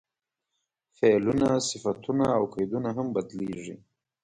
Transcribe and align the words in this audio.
فعلونه، 0.97 1.47
صفتونه 1.69 2.25
او 2.37 2.43
قیدونه 2.55 2.89
هم 2.97 3.07
بدلېږي. 3.15 3.75